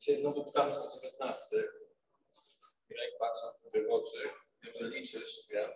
[0.00, 1.56] Dzisiaj znowu psalm 119.
[2.90, 4.18] Jak patrzę sobie w oczy,
[4.62, 5.70] wiem, że liczysz, wiem,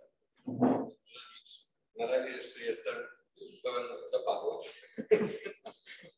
[1.02, 1.68] że licz.
[1.96, 2.94] Na razie jeszcze jestem
[3.62, 4.62] pełen zapału,
[5.10, 5.40] więc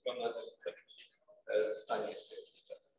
[0.07, 0.85] mam nadzieję, że tak
[1.55, 2.99] e, stanie jeszcze jakiś czas.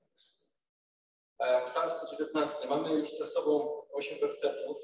[1.40, 2.68] E, Psalm 119.
[2.68, 4.78] Mamy już ze sobą 8 wersetów.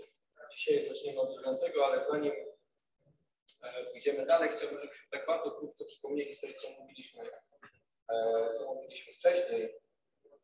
[0.52, 2.34] Dzisiaj zaczniemy od 9, ale zanim
[3.62, 7.30] e, pójdziemy dalej, chciałbym, żebyśmy tak bardzo krótko przypomnieli sobie, co mówiliśmy,
[8.58, 9.83] co mówiliśmy wcześniej.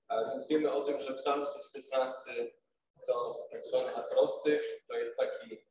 [0.10, 2.52] Więc wiemy o tym, że Psalm 119
[3.08, 5.66] to tak zwany akrostych, to jest taki,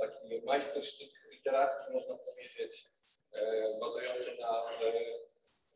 [0.00, 2.84] taki majstersztyk literacki, można powiedzieć,
[3.80, 4.62] bazujący na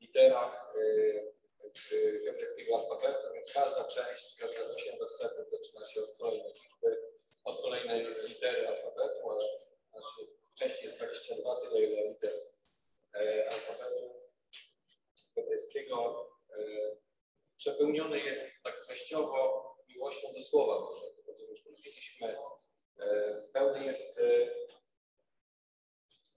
[0.00, 0.74] literach
[2.24, 7.02] hebrajskiego alfabetu, więc każda część, każde 8 wersetów zaczyna się od kolejnej liczby,
[7.44, 9.44] od kolejnej litery alfabetu, aż,
[9.92, 10.04] aż
[10.50, 12.32] w części jest 22, tyle ile liter
[13.50, 14.14] alfabetu
[15.34, 16.30] hebrajskiego.
[17.64, 22.36] Przepełniony jest tak treściowo miłością do Słowa Bożego, o tym już mówiliśmy.
[23.52, 24.20] Pełny jest,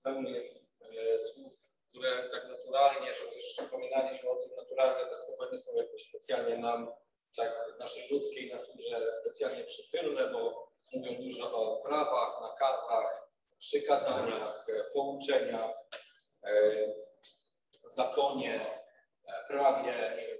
[0.03, 0.72] pełny jest
[1.17, 1.53] słów
[1.89, 6.58] które tak naturalnie, że już wspominaliśmy o tym, naturalnie te słowa nie są jakoś specjalnie
[6.58, 6.92] nam,
[7.38, 15.72] tak w naszej ludzkiej naturze specjalnie przychylne, bo mówią dużo o prawach, nakazach, przykazaniach, pouczeniach,
[17.86, 18.83] zakonie,
[19.48, 20.39] prawie, nie wiem,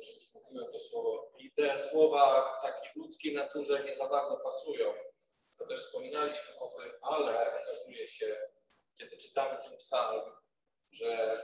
[0.55, 1.31] to słowo.
[1.37, 4.93] I te słowa takiej ludzkiej naturze nie za bardzo pasują.
[5.57, 8.37] To też wspominaliśmy o tym, ale okazuje się,
[8.97, 10.31] kiedy czytamy ten psalm,
[10.91, 11.43] że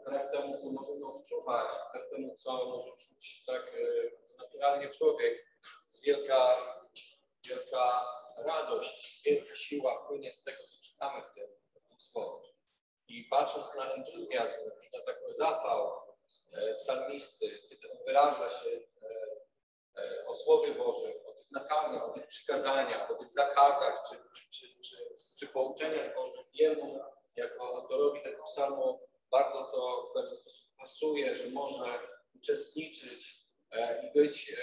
[0.00, 3.72] wbrew temu, co możemy odczuwać, wbrew temu, co może czuć tak
[4.38, 5.46] naturalnie człowiek,
[5.86, 6.56] jest wielka,
[7.48, 12.48] wielka radość, wielka siła płynie z tego, co czytamy w tym, w tym słowie.
[13.08, 16.01] I patrząc na entuzjazm i na taki zapał
[16.78, 18.80] psalmisty, kiedy on wyraża się
[20.26, 24.16] o Słowie Bożym, o tych nakazach, o tych przykazaniach, o tych zakazach, czy,
[24.50, 24.96] czy, czy,
[25.38, 27.00] czy pouczeniach Bożych, jemu
[27.36, 29.00] jako autorowi tego psalmu
[29.30, 31.98] bardzo to w pewien sposób pasuje, że może
[32.34, 33.46] uczestniczyć
[34.02, 34.56] i być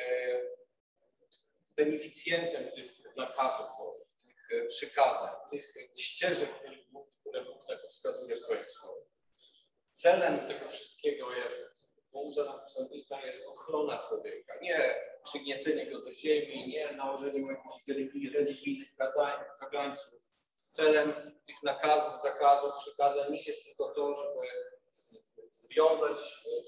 [1.75, 5.63] beneficjentem tych nakazów Bożych, tych przykazań, tych
[5.99, 6.49] ścieżek,
[7.19, 8.61] które Bóg tak wskazuje w swoim.
[10.01, 11.57] Celem tego wszystkiego jest,
[12.37, 14.53] nas psalmista, jest ochrona człowieka.
[14.61, 17.47] Nie przygniecenie go do ziemi, nie nałożenie
[17.87, 18.95] jakichś religijnych
[19.59, 20.21] kagańców,
[20.55, 24.47] celem tych nakazów, zakazów, przykazań jest tylko to, żeby
[25.51, 26.19] związać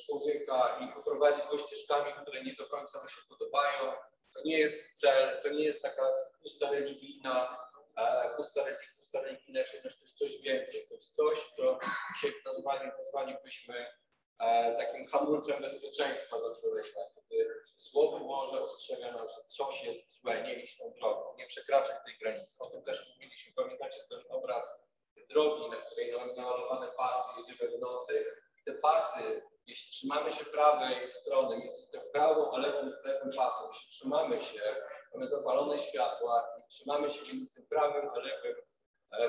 [0.05, 3.93] człowieka i poprowadzić go ścieżkami, które nie do końca mu się podobają.
[4.33, 6.09] To nie jest cel, to nie jest taka
[6.41, 7.57] pusta religijna,
[7.95, 8.65] pusta, pusta
[9.13, 10.87] religijna czynność, to jest coś więcej.
[10.87, 11.79] To jest coś, co
[12.15, 13.85] dzisiaj nazwali, nazwalibyśmy
[14.77, 16.99] takim hamulcem bezpieczeństwa dla człowieka.
[17.15, 21.95] Kiedy Słowo Boże ostrzega nas, że coś jest złe, nie idź tą drogą, nie przekraczaj
[22.05, 22.55] tej granicy.
[22.59, 23.53] O tym też mówiliśmy.
[23.53, 24.71] Pamiętacie ten obraz
[25.29, 28.25] drogi, na której mamy namalowane pasy, jedziemy w nocy.
[28.57, 33.67] I te pasy, jeśli trzymamy się prawej strony, między tym prawą a lewym, lewym pasem,
[33.73, 34.75] jeśli trzymamy się,
[35.13, 38.55] mamy zapalone światła i trzymamy się między tym prawym a lewym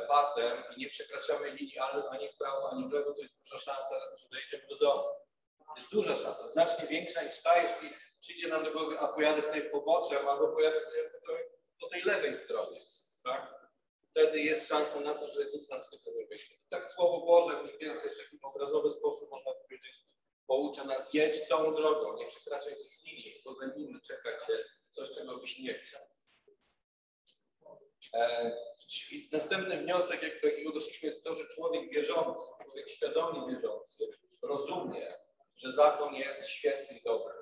[0.08, 1.78] pasem i nie przekraczamy linii
[2.10, 5.04] ani w prawo, ani w lewo, to jest duża szansa, że dojedziemy do domu.
[5.76, 7.88] Jest duża szansa, znacznie większa niż ta, jeśli
[8.20, 11.44] przyjdzie nam do głowy, a pojadę sobie poboczem, albo pojadę sobie po tej,
[11.80, 12.80] po tej lewej stronie.
[13.24, 13.62] Tak?
[14.10, 16.54] Wtedy jest szansa na to, że nic nam tego nie wyjdzie.
[16.70, 19.96] Tak Słowo Boże mniej więcej w taki obrazowy sposób można powiedzieć,
[20.46, 25.36] poucza nas, jedź tą drogą, nie przekraczaj tych linii, poza nimi czeka cię coś, czego
[25.36, 26.11] byś nie chciał.
[28.14, 28.52] E,
[29.32, 34.08] następny wniosek, do jakiego doszliśmy, jest to, że człowiek wierzący, człowiek świadomie wierzący,
[34.42, 35.06] rozumie,
[35.56, 37.34] że zakon jest święty i dobry.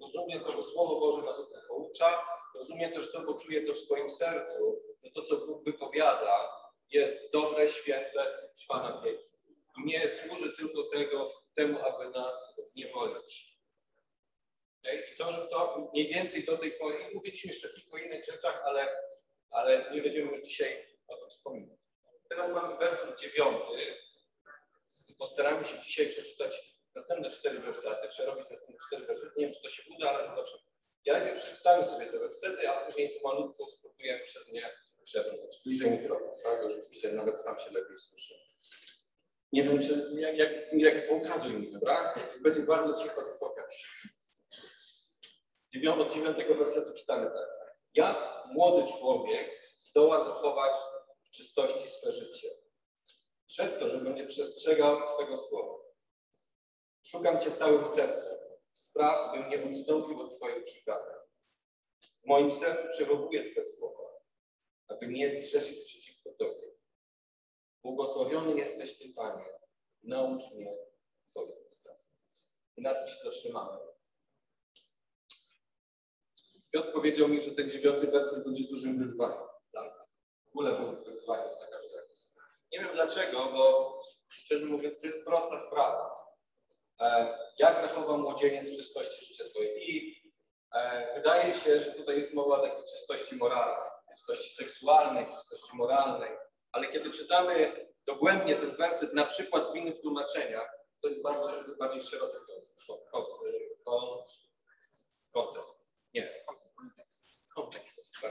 [0.00, 2.22] Rozumie to, bo Słowo Boże nas o tym poucza,
[2.54, 6.48] rozumie też to, bo czuje to w swoim sercu, że to, co Bóg wypowiada,
[6.90, 9.24] jest dobre, święte, trwa na wieki.
[9.84, 13.58] Nie służy tylko tego, temu, aby nas zniewolić.
[14.82, 15.02] Okay?
[15.14, 18.96] I to, że to mniej więcej do tej pory, mówiliśmy jeszcze kilku innych rzeczach, ale,
[19.50, 21.78] ale nie będziemy już dzisiaj o tym wspominać.
[22.28, 23.96] Teraz mamy werset dziewiąty.
[25.18, 29.32] Postaramy się dzisiaj przeczytać następne cztery wersety, przerobić następne cztery wersety.
[29.36, 30.62] Nie wiem, czy to się uda, ale zobaczymy.
[31.04, 34.70] Ja najpierw przeczytamy sobie te wersety, a później pomalutko spróbujemy przez nie
[35.04, 35.60] przebrnąć.
[35.64, 36.64] Bliżej mikrofon, tak?
[36.64, 38.34] Oczywiście nawet sam się lepiej słyszę.
[39.52, 42.14] Nie wiem, czy jak, jak, jak pokazuj mi, dobra?
[42.16, 44.08] Jak będzie bardzo cicho, to pokaż.
[45.98, 47.57] Od dziewiątego wersetu czytamy tak.
[47.94, 50.72] Jak młody człowiek zdoła zachować
[51.24, 52.48] w czystości swe życie?
[53.46, 55.74] Przez to, że będzie przestrzegał Twego słowa.
[57.02, 58.38] Szukam Cię całym sercem.
[58.72, 61.18] Spraw, bym nie odstąpił od Twoich przykazań.
[62.24, 64.02] W moim sercu przechowuję Twe słowa,
[64.88, 66.68] aby nie zgrzeszyć przeciwko Tobie.
[67.82, 69.58] Błogosławiony jesteś Ty, Panie.
[70.02, 70.76] Naucz mnie
[71.30, 71.96] Twoich ustaw.
[72.76, 73.78] I na tym się zatrzymamy.
[76.70, 79.48] Piotr powiedział mi, że ten dziewiąty werset będzie dużym wyzwaniem.
[79.72, 79.92] Tak?
[80.44, 81.98] W ogóle był wyzwaniem dla każdego.
[82.72, 83.98] Nie wiem dlaczego, bo
[84.28, 86.26] szczerze mówiąc, to jest prosta sprawa.
[87.00, 89.90] E, jak zachowa młodzieniec w czystości życia swojej?
[89.90, 90.22] I
[90.74, 96.30] e, wydaje się, że tutaj jest mowa o takiej czystości moralnej, czystości seksualnej, czystości moralnej,
[96.72, 100.70] ale kiedy czytamy dogłębnie ten werset, na przykład w innych tłumaczeniach,
[101.02, 102.36] to jest bardzo, bardziej szeroki
[103.04, 103.48] kontekst.
[106.18, 106.30] Nie,
[107.54, 108.24] kontekst.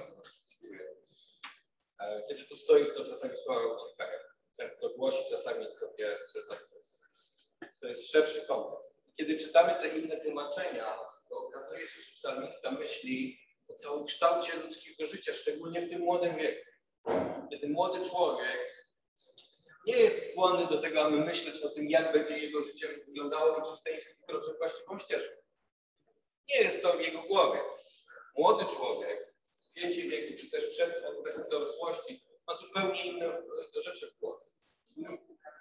[2.00, 4.20] E, kiedy tu stoisz, to czasami słowa uciekają.
[4.58, 6.98] Ten, kto głosi, czasami to jest, tak jest.
[7.82, 9.04] To jest szerszy kontekst.
[9.18, 11.00] Kiedy czytamy te inne tłumaczenia,
[11.30, 16.36] to okazuje się, że psalmista myśli o całym kształcie ludzkiego życia, szczególnie w tym młodym
[16.36, 16.66] wieku.
[17.50, 18.90] Kiedy młody człowiek
[19.86, 23.62] nie jest skłonny do tego, aby myśleć o tym, jak będzie jego życie wyglądało i
[23.62, 25.47] czy w tej kroczy właściwą ścieżką.
[26.50, 27.60] Nie jest to w jego głowie.
[28.38, 33.42] Młody człowiek w wiecie wieku, czy też przed okresem dorosłości, ma zupełnie inne
[33.84, 34.46] rzeczy w głowie.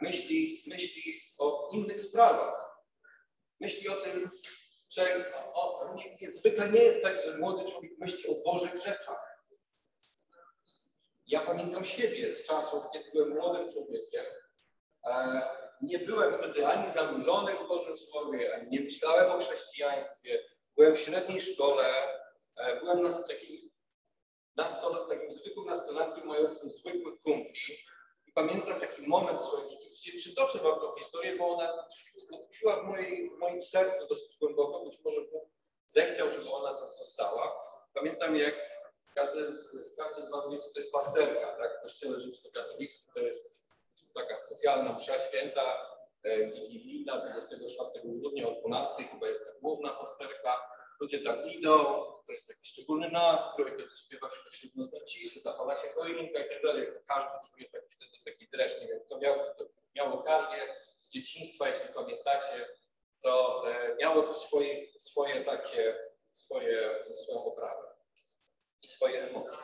[0.01, 2.67] Myśli, myśli o innych sprawach.
[3.61, 4.31] Myśli o tym,
[4.89, 9.37] że o, nie, zwykle nie jest tak, że młody człowiek myśli o Bożych rzeczach.
[11.27, 14.25] Ja pamiętam siebie z czasów, kiedy byłem młodym człowiekiem.
[15.05, 15.43] E,
[15.83, 20.45] nie byłem wtedy ani zanurzony w Bożym Słowie, ani nie myślałem o chrześcijaństwie.
[20.77, 21.85] Byłem w średniej szkole,
[22.57, 23.71] e, byłem na takim,
[24.57, 27.79] nastolat, takim zwykłym nastolatkiem mającym zwykłych kumpli.
[28.27, 30.17] I pamiętam taki moment w swoim życiu.
[30.17, 31.89] Przytoczę wam tę historię, bo ona
[32.51, 34.85] tkwiła w, mojej, w moim sercu dosyć głęboko.
[34.85, 35.45] Być może Bóg
[35.87, 37.57] zechciał, żeby ona tam została.
[37.95, 38.55] Pamiętam, jak
[39.15, 41.79] każdy z, każdy z Was wie, co to jest pasterka, tak?
[41.79, 43.67] W kościele rzymskokatolickim to jest
[44.15, 45.96] taka specjalna msza święta,
[46.69, 50.77] wigilijna, 24 grudnia o 12, chyba jest ta główna pasterka.
[51.01, 51.77] Ludzie tam idą,
[52.27, 56.49] to jest taki szczególny nastrój, kiedy śpiewa się pośrednio z ciszy, zachowa się choinka i
[56.49, 56.87] tak dalej.
[57.07, 58.81] Każdy czuje taki, wtedy taki dreszcz.
[58.81, 59.65] Wiem, kto miał, kto
[59.97, 60.59] miał okazję
[61.01, 62.69] z dzieciństwa, jeśli pamiętacie,
[63.23, 65.99] to e, miało to swoje, swoje takie,
[66.33, 67.97] swoje, swoją oprawę
[68.83, 69.59] i swoje emocje.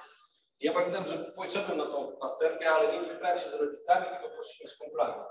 [0.60, 4.68] Ja pamiętam, że poszedłem na tą pasterkę, ale nie wybrałem się z rodzicami, tylko poszliśmy
[4.68, 5.22] z kumplami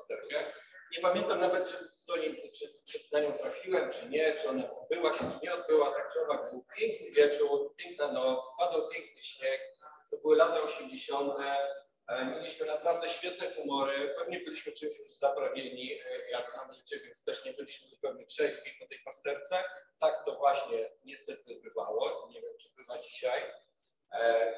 [0.00, 0.52] pasterkę.
[0.96, 1.76] Nie pamiętam nawet, czy,
[2.20, 5.90] niej, czy, czy, na nią trafiłem, czy nie, czy ona odbyła się, czy nie odbyła.
[5.90, 9.60] Tak czy owak był piękny wieczór, piękna noc, padał piękny śnieg.
[10.10, 11.32] To były lata 80.
[12.08, 14.14] E, mieliśmy naprawdę świetne humory.
[14.18, 18.70] Pewnie byliśmy czymś już zaprawieni, e, jak nam życie, więc też nie byliśmy zupełnie trzeźwi
[18.80, 19.64] po tej pasterce.
[20.00, 22.28] Tak to właśnie niestety bywało.
[22.30, 23.40] Nie wiem, czy bywa dzisiaj.
[24.12, 24.54] E,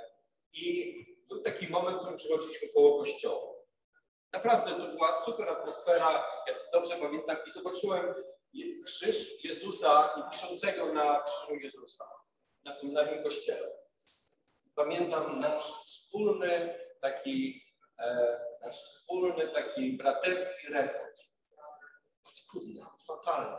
[0.53, 0.95] I
[1.29, 3.42] był taki moment, w którym przychodziliśmy koło kościoła.
[4.45, 6.27] Naprawdę to była super atmosfera.
[6.49, 8.15] Ja to dobrze pamiętam i zobaczyłem
[8.85, 12.05] krzyż Jezusa i wiszącego na krzyżu Jezusa
[12.65, 13.73] na tym, na tym kościele.
[14.75, 17.63] Pamiętam nasz wspólny taki,
[17.99, 21.23] e, nasz wspólny taki braterski rekord.
[22.29, 23.57] Skudny, fatalny.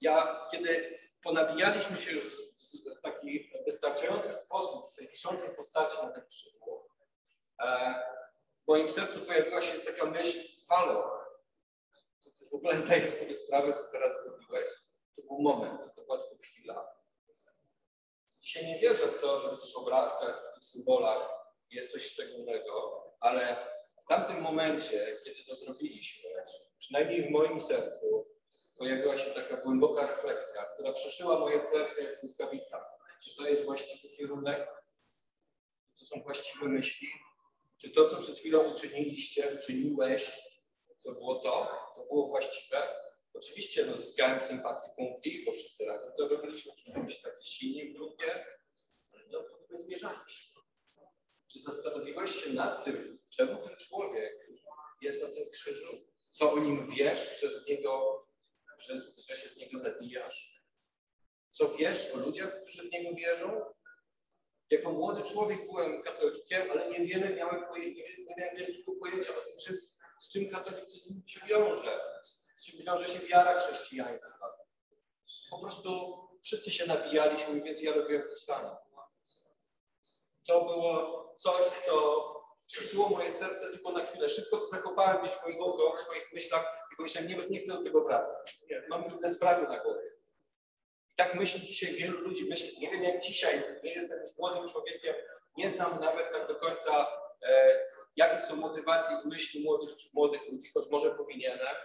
[0.00, 6.88] Ja, kiedy ponabijaliśmy się w taki wystarczający sposób w tej wiszącej postaci na tym krzyżu,
[7.62, 7.94] e,
[8.68, 11.10] w moim sercu pojawiła się taka myśl, halo,
[12.20, 14.72] co ty w ogóle zdajesz sobie sprawę, co teraz zrobiłeś?
[15.16, 16.88] To był moment, to była tylko chwila.
[18.42, 21.28] Dzisiaj nie wierzę w to, że w tych obrazkach, w tych symbolach
[21.70, 23.56] jest coś szczególnego, ale
[24.04, 26.30] w tamtym momencie, kiedy to zrobiliśmy,
[26.78, 28.26] przynajmniej w moim sercu,
[28.78, 32.84] pojawiła się taka głęboka refleksja, która przeszyła moje serce jak błyskawica.
[33.22, 34.68] Czy to jest właściwy kierunek?
[35.86, 37.08] Czy to są właściwe myśli?
[37.78, 40.42] Czy to, co przed chwilą uczyniliście, uczyniłeś,
[41.04, 41.70] to było to?
[41.96, 42.88] To było właściwe?
[43.34, 48.44] Oczywiście no, zyskałem sympatię kumpli, bo wszyscy razem to robiliśmy, czuliśmy tacy silni w grupie,
[49.14, 50.60] ale do tego zmierzaliśmy.
[51.52, 54.48] Czy zastanowiłeś się nad tym, czemu ten człowiek
[55.00, 56.08] jest na tym krzyżu?
[56.20, 58.24] Co o nim wiesz, że, z niego,
[58.78, 58.94] że,
[59.28, 60.62] że się z niego nabijasz?
[61.50, 63.60] Co wiesz o ludziach, którzy w niego wierzą?
[64.70, 69.76] Jako młody człowiek byłem katolikiem, ale niewiele miałem, nie miałem wielkiego pojęcia o tym,
[70.20, 74.54] z czym katolicyzm się wiąże, z czym wiąże się wiara chrześcijańska.
[75.50, 75.90] Po prostu
[76.42, 78.78] wszyscy się nabijaliśmy, więc ja robiłem to samo.
[80.46, 82.24] To było coś, co
[82.66, 84.28] przeszyło moje serce tylko na chwilę.
[84.28, 88.60] Szybko zakopałem gdzieś głęboko w swoich myślach i Pomyślałem, nie, nie chcę do tego wracać.
[88.88, 90.17] Mam inne sprawy na głowie.
[91.18, 92.44] Tak myśli dzisiaj wielu ludzi.
[92.44, 95.14] Myśli, nie wiem jak dzisiaj, nie jestem już młodym człowiekiem,
[95.56, 97.06] nie znam nawet tak do końca,
[97.42, 97.80] e,
[98.16, 101.76] jakie są motywacje i myśli młodych, młodych ludzi, choć może powinienem.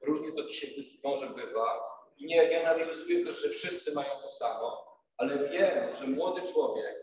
[0.00, 1.80] Różnie to dzisiaj może bywa.
[2.20, 6.96] Nie generalizuję też, że wszyscy mają to samo, ale wiem, że młody człowiek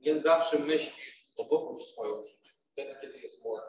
[0.00, 1.02] nie zawsze myśli
[1.36, 3.66] o Bogu w swoim życiu, wtedy, kiedy jest młody.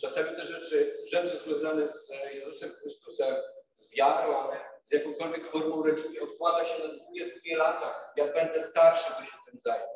[0.00, 3.36] Czasami te rzeczy, rzeczy związane z Jezusem Chrystusem,
[3.74, 4.48] z wiarą,
[4.90, 8.12] z jakąkolwiek formą religii odkłada się na długie, długie lata.
[8.16, 9.86] Jak będę starszy, to się tym zajmę.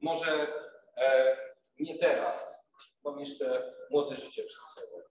[0.00, 0.46] Może
[0.96, 1.36] e,
[1.78, 2.64] nie teraz.
[3.04, 5.02] Mam jeszcze młode życie przed sobą.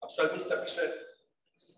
[0.00, 0.92] A psalmista pisze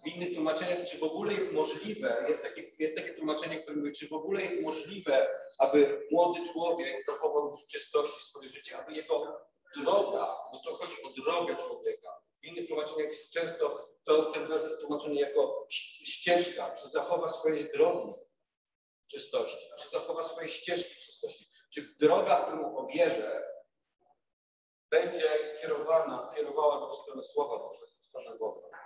[0.05, 3.93] w innych tłumaczeniach, czy w ogóle jest możliwe, jest takie, jest takie tłumaczenie, które mówi,
[3.93, 5.29] czy w ogóle jest możliwe,
[5.59, 9.41] aby młody człowiek zachował w czystości swoje życie, aby jego
[9.77, 12.18] droga, bo to chodzi o drogę człowieka.
[12.43, 18.13] W innych tłumaczeniach jest często to, ten werset tłumaczony jako ścieżka, czy zachowa swoje drogi
[19.07, 23.49] czystości, czy zachowa swoje ścieżki czystości, czy droga, którą obierze,
[24.91, 28.79] będzie kierowana, kierowała w stronę Słowa Bożego, w stronę Boga.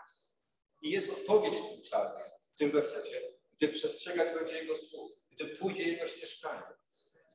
[0.83, 5.57] I jest odpowiedź w tym czarnie, w tym wersecie, gdy przestrzegać będzie Jego słów, gdy
[5.57, 6.63] pójdzie Jego ścieżkami,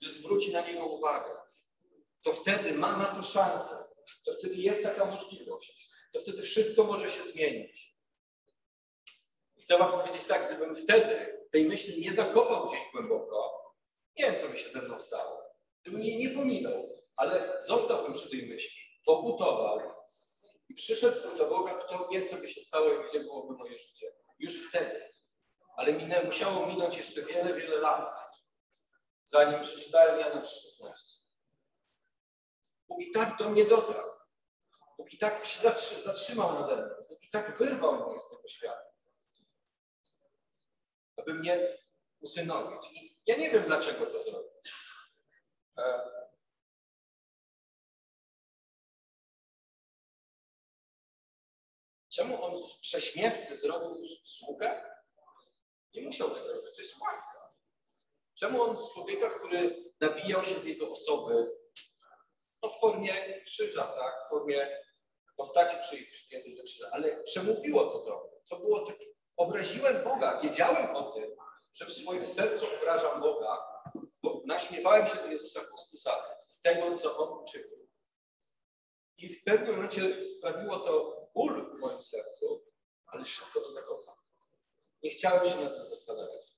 [0.01, 1.29] gdy zwróci na Niego uwagę,
[2.21, 3.75] to wtedy ma na to szansę,
[4.25, 7.97] to wtedy jest taka możliwość, to wtedy wszystko może się zmienić.
[9.55, 13.63] I chcę Wam powiedzieć tak, gdybym wtedy tej myśli nie zakopał gdzieś głęboko,
[14.17, 15.43] nie wiem, co by się ze mną stało.
[15.81, 19.79] Gdybym jej nie pominął, ale zostałbym przy tej myśli, pokutował
[20.69, 24.07] i przyszedł do Boga, kto wie, co by się stało i gdzie byłoby moje życie.
[24.39, 25.13] Już wtedy.
[25.75, 28.17] Ale minę, musiało minąć jeszcze wiele, wiele lat,
[29.25, 30.47] zanim przeczytałem Jana 3,16.
[32.87, 34.16] Bóg i tak do mnie dotarł.
[34.97, 35.61] Bóg i tak się
[36.01, 36.95] zatrzymał nade mną.
[37.09, 38.85] Bóg i tak wyrwał mnie z tego świata.
[41.17, 41.77] Aby mnie
[42.19, 42.91] usynowić.
[42.91, 44.49] I ja nie wiem, dlaczego to zrobił.
[45.77, 46.27] E,
[52.09, 54.83] Czemu on z prześmiewcy zrobił sługę?
[55.93, 57.39] Nie musiał tego robić, to jest łaska.
[58.35, 61.47] Czemu on z człowieka, który nabijał się z jego osoby,
[62.63, 64.79] no w formie krzyża, tak, w formie
[65.37, 65.75] postaci
[66.11, 68.39] przyjętej do krzyża, ale przemówiło to do mnie.
[68.49, 68.95] To było tak,
[69.37, 71.35] obraziłem Boga, wiedziałem o tym,
[71.73, 73.67] że w swoim sercu obrażam Boga,
[74.21, 77.87] bo naśmiewałem się z Jezusa Chrystusa, z tego, co On uczynił.
[79.17, 82.65] I w pewnym momencie sprawiło to ból w moim sercu,
[83.05, 84.15] ale szybko to zakocham.
[85.03, 86.53] Nie chciałem się nad tym zastanawiać.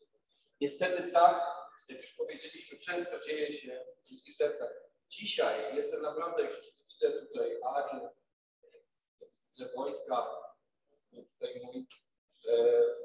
[0.61, 1.41] Niestety tak,
[1.89, 4.69] jak już powiedzieliśmy, często dzieje się w ludzkich sercach.
[5.09, 6.47] Dzisiaj jestem naprawdę,
[6.89, 7.99] widzę tutaj Ari,
[9.59, 10.35] widzę Wojtka,
[11.11, 11.87] tutaj mój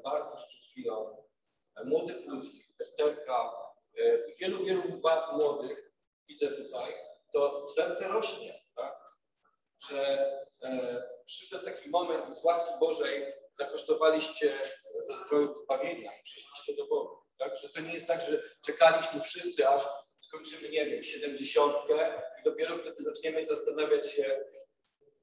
[0.03, 1.23] Bartusz przed chwilą,
[1.75, 3.53] e, młodych ludzi, Esterka
[3.97, 5.91] e, i wielu, wielu Was młodych,
[6.27, 6.93] widzę tutaj,
[7.33, 8.95] to serce rośnie, tak?
[9.89, 10.31] Że
[10.63, 14.53] e, przyszedł taki moment z łaski Bożej zakosztowaliście
[15.07, 17.15] ze zdroju zbawienia i przyszliście do Boga.
[17.37, 17.57] Tak?
[17.57, 19.81] Że to nie jest tak, że czekaliśmy wszyscy, aż
[20.19, 24.45] skończymy, nie wiem, siedemdziesiątkę i dopiero wtedy zaczniemy zastanawiać się,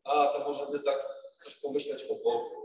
[0.05, 1.05] a to może by tak
[1.45, 2.63] coś pomyśleć o Bogu.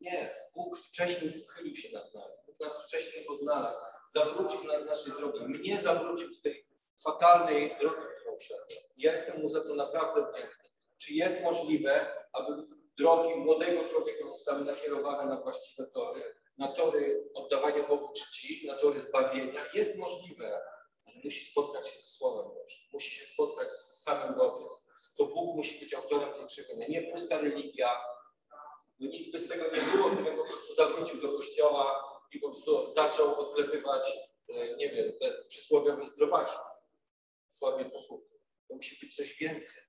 [0.00, 2.34] Nie, Bóg wcześniej pochylił się nad nami.
[2.46, 3.78] Bóg nas wcześniej odnalazł.
[4.12, 5.40] Zawrócił nas z naszej drogi.
[5.40, 6.66] Mnie zawrócił z tej
[7.02, 8.78] fatalnej drogi, którą szedłem.
[8.96, 10.70] Ja jestem mu za to naprawdę wdzięczny.
[10.98, 12.62] Czy jest możliwe, aby
[12.98, 19.00] drogi młodego człowieka zostały nakierowane na właściwe tory, na tory oddawania Bogu czci, na tory
[19.00, 19.64] zbawienia?
[19.74, 20.60] Jest możliwe,
[21.04, 24.68] ale musi spotkać się ze Słowem Bożym, musi się spotkać z samym Bogiem.
[25.18, 28.00] To Bóg musi być autorem tej przygody, nie pusta religia,
[28.98, 32.50] bo nic by z tego nie było, gdybym po prostu zawrócił do kościoła i po
[32.50, 34.02] prostu zaczął odklepywać,
[34.48, 36.56] e, nie wiem, te przysłowiowe zdrowaci
[37.54, 38.38] w formie pokuty.
[38.68, 39.82] To musi być coś więcej.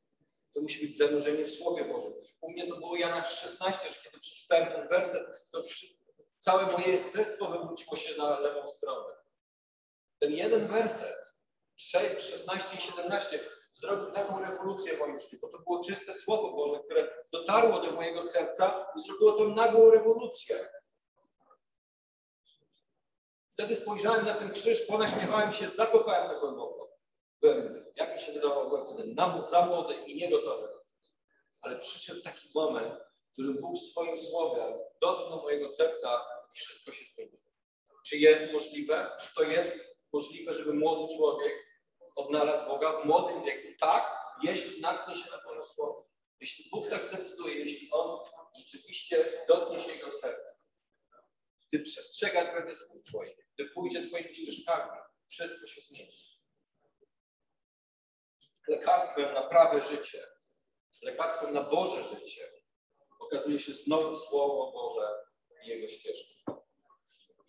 [0.54, 2.14] To musi być zanurzenie w Słowie Bożym.
[2.42, 5.62] U mnie to było Jana 3,16, że kiedy przeczytałem ten werset, to
[6.40, 9.16] całe moje jestestwo wywróciło się na lewą stronę.
[10.20, 11.16] Ten jeden werset,
[11.76, 13.40] 16 i 17,
[13.80, 17.92] zrobił taką rewolucję w moim życiu, bo to było czyste Słowo Boże, które dotarło do
[17.92, 20.70] mojego serca i zrobiło tą nagłą rewolucję.
[23.52, 26.80] Wtedy spojrzałem na ten krzyż, ponaśmiewałem się, zakopałem na głęboko
[27.42, 29.16] byłem, jak mi się wydawało, byłem wtedy
[29.52, 30.68] za młody i niegotowy.
[31.62, 32.94] Ale przyszedł taki moment,
[33.30, 37.40] w którym Bóg swoim słowem dotknął mojego serca i wszystko się zmieniło.
[38.06, 39.12] Czy jest możliwe?
[39.22, 41.54] Czy to jest możliwe, żeby młody człowiek
[42.16, 43.68] odnalazł Boga w młodym wieku?
[43.80, 46.10] Tak, jeśli natknie się na Boże Słowo.
[46.40, 48.20] Jeśli Bóg tak zdecyduje, jeśli On
[48.58, 50.52] rzeczywiście dotknie się jego serca,
[51.68, 54.92] gdy przestrzega drogę słów Twoich, gdy pójdzie Twoimi ścieżkami,
[55.30, 56.12] wszystko się zmieni.
[58.68, 60.28] Lekarstwem na prawe życie,
[61.02, 62.52] lekarstwem na Boże życie
[63.20, 65.16] okazuje się znowu Słowo Boże
[65.64, 66.44] i Jego ścieżki.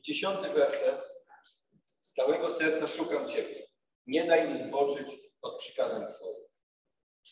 [0.00, 1.00] Dziesiąty werset.
[2.00, 3.69] Z całego serca szukam Ciebie.
[4.06, 5.08] Nie daj mi zboczyć
[5.42, 6.50] od przykazań Twoich.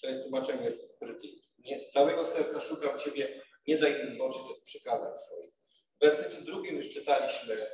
[0.02, 1.48] To jest tłumaczenie z krytyki.
[1.58, 3.42] Nie, z całego serca szukam Ciebie.
[3.66, 5.54] Nie daj mi zboczyć od przykazań Twoich.
[5.96, 7.70] W wersecie drugim już czytaliśmy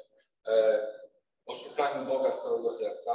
[0.46, 0.86] e,
[1.46, 3.14] o szukaniu Boga z całego serca.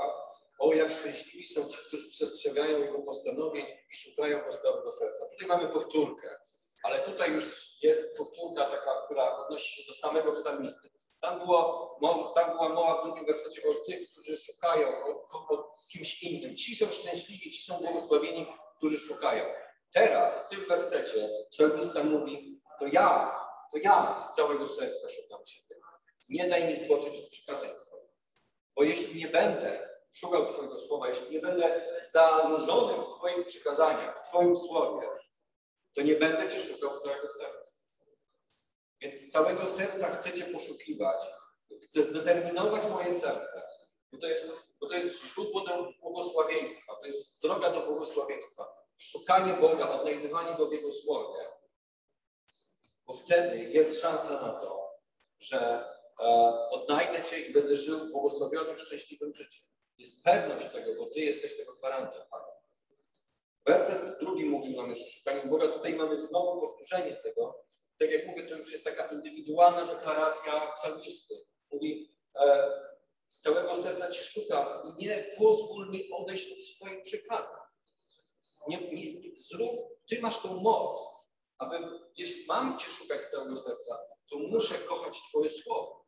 [0.59, 5.25] O, jak szczęśliwi są ci, którzy przestrzegają Jego postanowień i szukają Go z całego serca.
[5.29, 6.39] Tutaj mamy powtórkę,
[6.83, 10.89] ale tutaj już jest powtórka taka, która odnosi się do samego psalmisty.
[11.22, 11.90] Tam, było
[12.36, 16.58] tam była mowa w drugim wersecie o tych, którzy szukają, o, o, kimś innym.
[16.58, 18.48] Ci są szczęśliwi, ci są błogosławieni,
[18.78, 19.44] którzy szukają.
[19.94, 23.40] Teraz w tym wersecie psalmista mówi, to ja,
[23.72, 25.76] to ja z całego serca szukam Ciebie.
[26.30, 27.70] Nie daj mi zboczyć od przykazań.
[28.76, 34.30] Bo jeśli nie będę szukał Twojego słowa, jeśli nie będę zanurzony w Twoich przykazaniach, w
[34.30, 35.08] Twoim słowie,
[35.96, 37.78] to nie będę Cię szukał z całego serca.
[39.01, 41.27] Więc z całego serca chcę Cię poszukiwać.
[41.84, 43.62] Chcę zdeterminować moje serce,
[44.12, 44.46] bo to jest,
[44.79, 48.79] bo to jest źródło do błogosławieństwa, to jest droga do błogosławieństwa.
[48.98, 51.39] Szukanie Boga, odnajdywanie Go w Jego Słowie,
[53.06, 55.00] bo wtedy jest szansa na to,
[55.39, 55.86] że
[56.20, 56.25] e,
[56.72, 59.65] odnajdę Cię i będę żył błogosławionym, szczęśliwym życiem.
[59.98, 62.22] Jest pewność tego, bo Ty jesteś tego gwarantem.
[63.65, 65.68] Werset drugi mówi nam jeszcze szukanie Boga.
[65.68, 67.65] Tutaj mamy znowu powtórzenie tego.
[68.00, 71.36] Tak jak mówię, to już jest taka indywidualna deklaracja psalmisty.
[71.72, 72.70] Mówi, e,
[73.27, 77.60] z całego serca Ci szukam i nie pozwól mi odejść od swoich przykazań.
[78.68, 81.00] Nie, nie, zrób, Ty masz tą moc,
[81.58, 81.77] aby,
[82.15, 86.06] jeśli mam Cię szukać z całego serca, to muszę kochać Twoje słowo.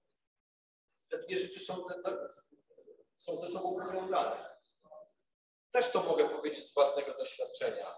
[1.10, 1.76] Te dwie rzeczy są,
[3.16, 4.52] są ze sobą powiązane.
[5.72, 7.98] Też to mogę powiedzieć z własnego doświadczenia,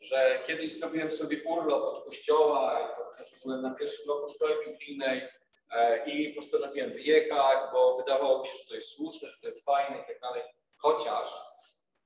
[0.00, 5.28] że kiedyś zrobiłem sobie urlop od kościoła, też byłem na pierwszym roku szkoły biblijnej
[5.70, 9.64] e, i postanowiłem wyjechać, bo wydawało mi się, że to jest słuszne, że to jest
[9.64, 10.42] fajne i tak dalej.
[10.76, 11.34] Chociaż,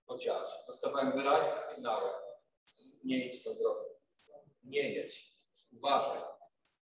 [0.06, 2.10] chociaż dostawałem wyraźne sygnały,
[3.04, 3.84] nie idź tą drogą,
[4.64, 5.32] nie jedź,
[5.72, 6.20] uważaj.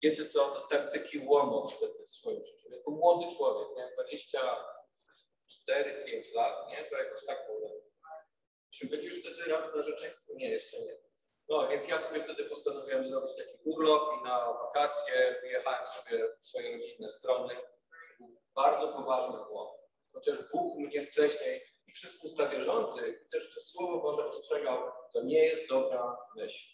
[0.03, 2.71] Wiecie co, dostałem taki łomot wtedy w swoim życiu.
[2.71, 6.85] Jako młody człowiek, miałem 24-5 lat, nie?
[6.85, 7.47] To jakoś tak
[8.75, 10.33] Czy byli już wtedy raz narzeczeństwo?
[10.37, 10.97] Nie, jeszcze nie.
[11.49, 16.47] No, więc ja sobie wtedy postanowiłem zrobić taki urlop i na wakacje wyjechałem sobie w
[16.47, 17.57] swoje rodzinne strony.
[18.55, 19.71] Bardzo poważny błąd.
[20.13, 25.45] Chociaż Bóg mnie wcześniej i przez usta wierzących, też przez Słowo Boże ostrzegał, to nie
[25.45, 26.69] jest dobra myśl.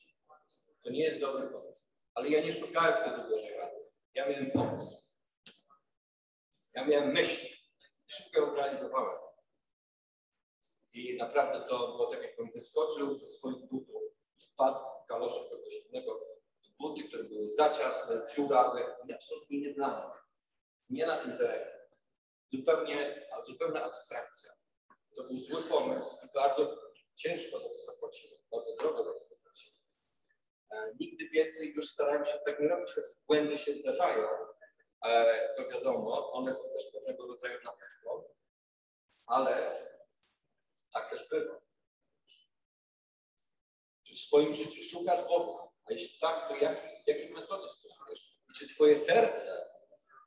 [0.85, 1.83] To nie jest dobry pomysł.
[2.15, 3.77] Ale ja nie szukałem wtedy Bożej rady.
[4.15, 4.97] Ja miałem pomysł.
[6.75, 7.57] Ja miałem myśl.
[8.07, 9.28] Szybko ją zrealizowałem.
[10.95, 14.03] I naprawdę to było tak, jakbym wyskoczył ze swoich butów
[14.39, 16.21] i wpadł w kalosze kogoś innego,
[16.65, 20.19] w buty, które były za ciasne, dziurawe absolutnie nie dla mnie.
[20.91, 21.79] Nie na tym terenie.
[22.53, 24.53] Zupełnie, zupełna abstrakcja.
[25.17, 26.77] To był zły pomysł i bardzo
[27.15, 29.77] ciężko za to zapłaciłem, bardzo drogo za to zapłaciłem.
[30.71, 34.29] E, nigdy więcej już starałem się tak nie robić, choć błędy się zdarzają.
[35.05, 38.25] E, to wiadomo, one są też pewnego rodzaju napędką,
[39.27, 39.83] ale
[40.93, 41.61] tak też bywa.
[44.07, 45.69] Czy w swoim życiu szukasz Boga?
[45.87, 48.39] A jeśli tak, to jak, jakie metody stosujesz?
[48.51, 49.71] I czy Twoje serce,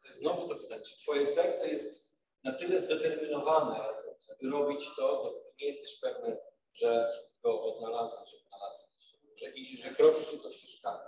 [0.01, 2.11] to jest znowu to pytanie, czy Twoje serce jest
[2.43, 6.37] na tyle zdeterminowane, aby robić to, dopóki nie jesteś pewny,
[6.73, 7.11] że
[7.43, 8.91] go odnalazłeś, odnalazłeś,
[9.35, 11.05] że idziesz, że kroczysz jego ścieżkami.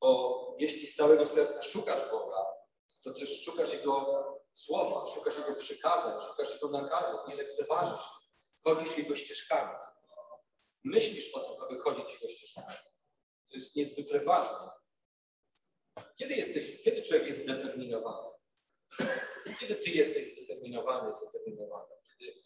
[0.00, 2.46] Bo jeśli z całego serca szukasz Boga,
[3.04, 8.04] to też szukasz Jego słowa, szukasz Jego przykazań, szukasz Jego nakazów, nie lekceważysz,
[8.64, 9.78] chodzisz Jego ścieżkami.
[10.84, 12.76] Myślisz o tym, aby chodzić Jego ścieżkami.
[13.48, 14.70] To jest niezwykle ważne.
[16.16, 18.28] Kiedy, jesteś, kiedy człowiek jest zdeterminowany?
[19.60, 21.94] Kiedy ty jesteś zdeterminowany, zdeterminowany?
[22.08, 22.44] Kiedy,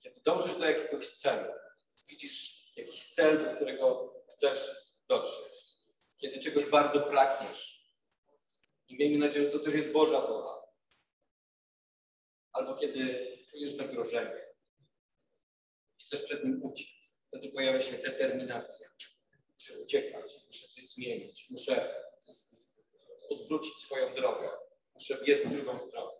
[0.00, 1.52] kiedy dążysz do jakiegoś celu,
[2.08, 4.70] widzisz jakiś cel, do którego chcesz
[5.08, 5.54] dotrzeć.
[6.18, 7.84] Kiedy czegoś bardzo pragniesz.
[8.88, 10.63] I miejmy nadzieję, że to też jest Boża wola
[12.54, 14.46] albo kiedy czujesz zagrożenie,
[16.00, 18.88] chcesz przed nim uciec, wtedy pojawia się determinacja.
[19.54, 22.04] Muszę uciekać, muszę coś zmienić, muszę
[23.30, 24.50] odwrócić swoją drogę,
[24.94, 26.12] muszę biec w drugą stronę.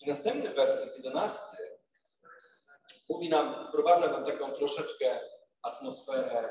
[0.00, 1.56] I następny werset, jedenasty,
[3.08, 5.20] mówi nam, wprowadza nam taką troszeczkę
[5.62, 6.50] atmosferę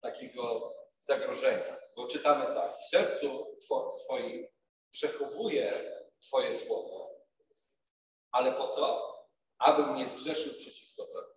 [0.00, 1.76] takiego zagrożenia.
[1.96, 3.56] Bo czytamy tak, w sercu
[4.04, 4.46] swoim
[4.90, 7.05] przechowuje Twoje słowo,
[8.36, 9.16] ale po co?
[9.58, 11.34] Abym nie zgrzeszył przeciwko Tobie.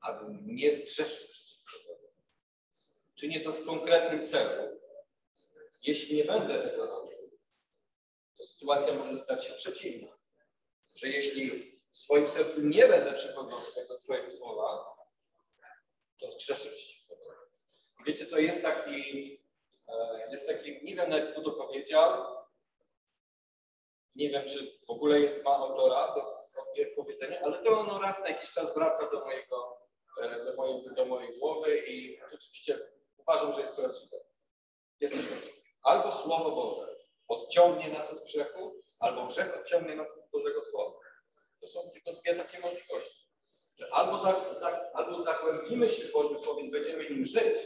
[0.00, 2.08] Abym nie zgrzeszył przeciwko Tobie.
[3.14, 4.80] Czynię to w konkretnym celu.
[5.82, 7.38] Jeśli nie będę tego robił,
[8.36, 10.18] to sytuacja może stać się przeciwna.
[10.96, 14.96] Że jeśli w swoim sercu nie będę przechodził swojego Twojego słowa,
[16.20, 17.36] to zgrzeszę przeciwko Tobie.
[18.06, 19.38] Wiecie co, jest taki,
[19.88, 22.43] e, jest taki, wiem nawet to powiedział,
[24.14, 26.24] nie wiem, czy w ogóle jest ma autora do
[26.96, 29.78] powiedzenia, ale to ono raz na jakiś czas wraca do mojego,
[30.22, 32.78] e, do mojej, do mojej głowy i rzeczywiście
[33.16, 34.16] uważam, że jest prawdziwe.
[35.00, 35.56] Jest takiego.
[35.82, 36.94] Albo Słowo Boże
[37.28, 40.98] odciągnie nas od grzechu, albo grzech odciągnie nas od Bożego Słowa.
[41.60, 43.24] To są tylko dwie takie możliwości.
[43.78, 47.58] Że albo, za, za, albo zagłębimy się w Bożym Słowie i będziemy nim żyć,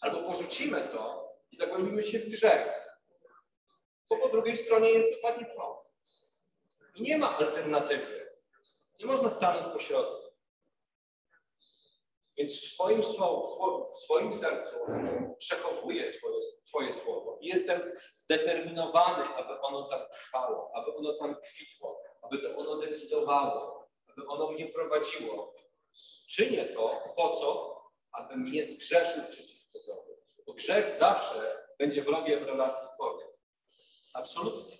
[0.00, 2.83] albo porzucimy to i zagłębimy się w grzech
[4.10, 5.84] bo po drugiej stronie jest dokładnie to.
[7.00, 8.34] Nie ma alternatywy.
[9.00, 10.24] Nie można stanąć po środku.
[12.38, 13.02] Więc w swoim,
[13.92, 14.76] w swoim sercu
[15.38, 16.04] przechowuję
[16.64, 17.38] swoje, słowo.
[17.40, 17.80] Jestem
[18.12, 24.66] zdeterminowany, aby ono tam trwało, aby ono tam kwitło, aby ono decydowało, aby ono mnie
[24.66, 25.54] prowadziło.
[26.28, 27.74] Czynię to po co?
[28.12, 30.16] Abym nie zgrzeszył przeciwko sobie.
[30.46, 33.23] Bo grzech zawsze będzie wrogiem relacji z Bogiem.
[34.14, 34.78] Absolutnie.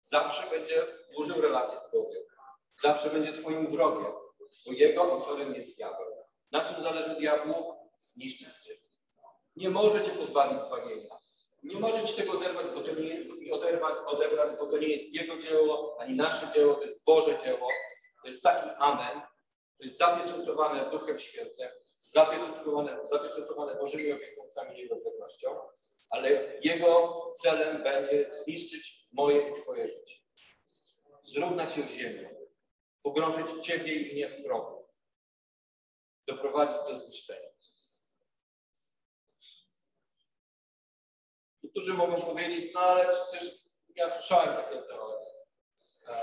[0.00, 2.22] Zawsze będzie burzył relację z Bogiem.
[2.82, 4.12] Zawsze będzie Twoim wrogiem,
[4.66, 6.06] bo jego autorem jest diabeł.
[6.50, 7.74] Na czym zależy diabłu?
[7.98, 8.74] Zniszczyć Cię.
[9.56, 11.16] Nie może Cię pozbawić zbawienia.
[11.62, 15.04] Nie może Ci tego oderwać, bo to nie jest, oderwać, odebrać, bo to nie jest
[15.04, 17.68] Jego dzieło, ani nasze dzieło, to jest Boże dzieło.
[18.22, 19.20] To jest taki amen.
[19.78, 25.48] To jest zapieczętowane Duchem Świętym, zapieczętowane, zapieczętowane Bożymi obietnicami Jego pewnością
[26.10, 30.16] ale jego celem będzie zniszczyć moje i Twoje życie.
[31.22, 32.28] Zrównać się z ziemią,
[33.02, 34.88] pogrążyć Ciebie i mnie w progu,
[36.26, 37.54] doprowadzić do zniszczenia.
[41.62, 43.50] Niektórzy mogą powiedzieć, no ale przecież
[43.96, 45.26] ja słyszałem takie teorie.
[46.08, 46.14] E,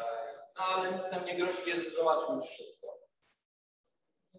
[0.58, 2.81] no ale nic nam nie grozi, Jezus załatwił już wszystko.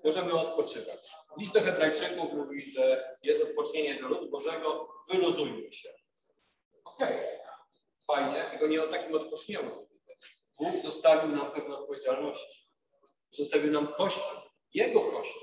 [0.05, 1.01] Możemy odpoczywać.
[1.39, 5.89] List do Hebrajczyków mówi, że jest odpocznienie dla ludu Bożego, wyluzujmy się.
[6.85, 7.39] Okej, okay.
[8.07, 9.89] fajnie, tylko nie o takim odpocznieniu.
[10.59, 12.69] Bóg zostawił nam pewne odpowiedzialności.
[13.31, 14.39] Zostawił nam Kościół,
[14.75, 15.43] Jego Kościół.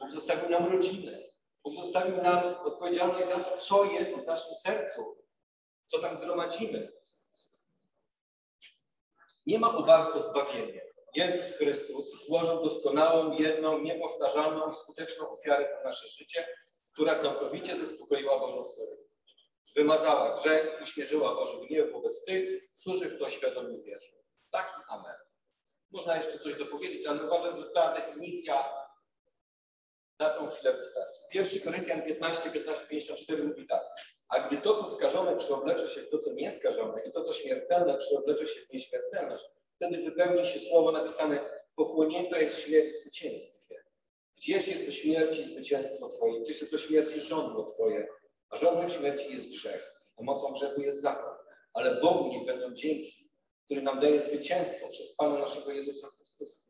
[0.00, 1.18] Bóg zostawił nam rodzinę.
[1.64, 5.16] Bóg zostawił nam odpowiedzialność za to, co jest w naszym sercu,
[5.86, 6.92] co tam gromadzimy.
[9.46, 10.81] Nie ma obawy o zbawienie.
[11.14, 16.46] Jezus Chrystus złożył doskonałą, jedną, niepowtarzalną i skuteczną ofiarę za nasze życie,
[16.92, 18.96] która całkowicie zaspokoiła Bożą wolę.
[19.76, 24.12] Wymazała grzech, uśmierzyła Boży gniew wobec tych, którzy w to świadomie wierzą.
[24.50, 25.16] Taki amen.
[25.90, 28.82] Można jeszcze coś dopowiedzieć, ale uważam, że ta definicja
[30.18, 31.20] na tą chwilę wystarczy.
[31.34, 33.82] 1 Koryntian 15, 15, 54 mówi tak.
[34.28, 37.98] A gdy to, co skażone, przyoblecze się w to, co nieskażone i to, co śmiertelne,
[37.98, 39.44] przyoblecze się w nieśmiertelność,
[39.82, 41.38] wtedy wypełni się słowo napisane
[41.76, 43.84] pochłonięta jest śmierć w zwycięstwie.
[44.36, 46.40] Gdzież jest o śmierci zwycięstwo Twoje?
[46.40, 48.08] Gdzież jest o śmierci żądło Twoje?
[48.48, 49.84] A żądłem śmierci jest grzech,
[50.16, 51.36] a mocą grzechu jest zakon.
[51.74, 53.30] Ale Bogu niech będą dzięki,
[53.64, 56.60] który nam daje zwycięstwo przez Pana naszego Jezusa Chrystusa.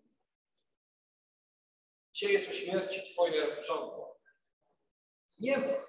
[2.13, 4.21] Gdzie jest o śmierci Twoje żądło?
[5.41, 5.87] Nie ma.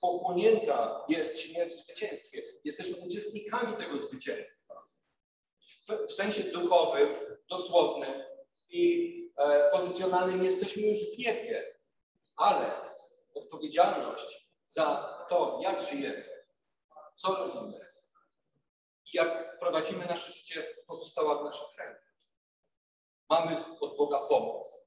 [0.00, 2.42] Pochłonięta jest śmierć w zwycięstwie.
[2.64, 4.89] Jesteśmy uczestnikami tego zwycięstwa.
[5.88, 7.08] W, w sensie duchowym,
[7.48, 8.22] dosłownym
[8.68, 11.78] i E, pozycjonalnym jesteśmy już w niebie,
[12.36, 12.90] ale
[13.34, 16.44] odpowiedzialność za to, jak żyjemy,
[17.16, 17.86] co robimy
[19.06, 22.14] i jak prowadzimy nasze życie, pozostała w naszych rękach.
[23.30, 24.78] Mamy od Boga pomoc.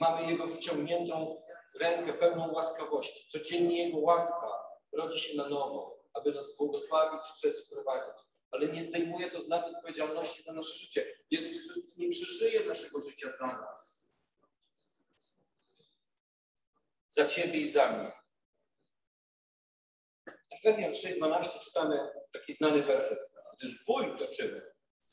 [0.00, 1.42] Mamy Jego wyciągniętą
[1.80, 3.28] rękę pełną łaskawości.
[3.30, 9.30] Codziennie Jego łaska rodzi się na nowo, aby nas błogosławić, przez prowadzić ale nie zdejmuje
[9.30, 11.06] to z nas odpowiedzialności za nasze życie.
[11.30, 14.08] Jezus Chrystus nie przeżyje naszego życia za nas.
[17.10, 18.12] Za Ciebie i za mnie.
[20.50, 23.18] Efezjan 6,12 czytamy taki znany werset.
[23.58, 24.62] Gdyż bój toczymy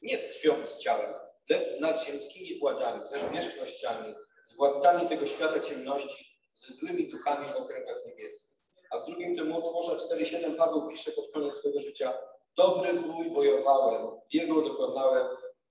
[0.02, 1.13] nie z krwią z ciałem,
[1.49, 7.56] lecz z nadziemskimi władzami, ze zwierzchnościami, z władcami tego świata ciemności, ze złymi duchami w
[7.56, 8.60] okręgach niebieskich.
[8.91, 12.13] A w drugim Tymoteusza 4,7 Paweł pisze pod koniec swojego życia
[12.60, 15.28] Dobry bój bojowałem, biegu dokonałem,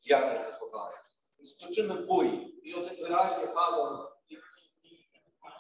[0.07, 0.99] wiarę zachowałem.
[1.39, 3.87] Więc toczymy bój i o tym wyraźnie Paweł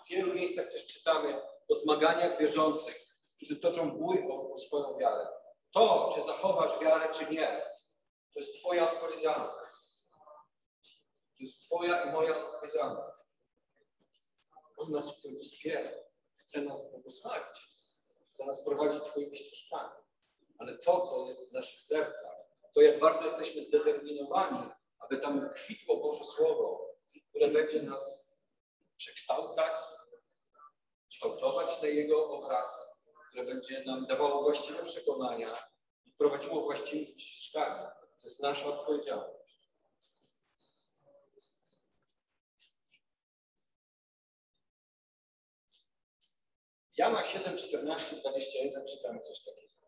[0.05, 5.29] W wielu miejscach też czytamy o zmaganiach wierzących, którzy toczą bój o, o swoją wiarę.
[5.71, 7.62] To, czy zachowasz wiarę, czy nie,
[8.33, 9.77] to jest Twoja odpowiedzialność.
[11.37, 13.23] To jest Twoja i moja odpowiedzialność.
[14.77, 15.91] On nas w tym wspiera.
[16.35, 17.69] Chce nas błogosławić.
[18.33, 20.08] Chce nas prowadzić Twoimi ścieżkami.
[20.59, 22.37] Ale to, co jest w naszych sercach,
[22.75, 26.97] to jak bardzo jesteśmy zdeterminowani, aby tam kwitło Boże Słowo,
[27.31, 28.33] które będzie nas
[28.97, 29.73] przekształcać,
[31.11, 32.68] kształtować na Jego obraz,
[33.31, 35.53] które będzie nam dawało właściwe przekonania
[36.07, 37.87] i prowadziło właściwymi ścieżkami.
[38.23, 39.38] To jest nasza odpowiedzialność.
[46.97, 49.88] Jana 7, 14, 21 czytamy coś takiego.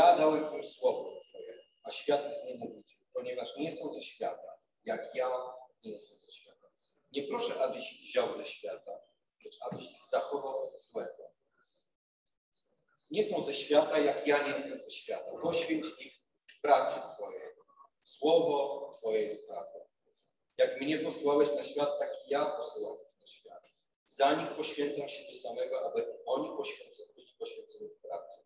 [0.00, 5.14] Ja dałem im słowo Twoje, a świat ich znienawidził, ponieważ nie są ze świata, jak
[5.14, 5.30] ja
[5.84, 6.66] nie jestem ze świata.
[7.12, 9.00] Nie proszę, abyś ich wziął ze świata,
[9.44, 11.30] lecz abyś ich zachował od złego.
[13.10, 15.30] Nie są ze świata, jak ja nie jestem ze świata.
[15.42, 16.14] Poświęć ich
[16.46, 17.40] w prawdzie Twojej.
[18.04, 19.78] Słowo Twoje jest prawdą.
[20.58, 23.62] Jak mnie posłałeś na świat, tak ja posyłam na świat.
[24.04, 28.39] Za nich poświęcam siebie samego, aby oni poświęceni, byli poświęceni w prawdzie.